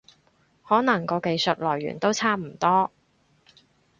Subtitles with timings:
[0.65, 2.89] 可能個技術來源都差唔多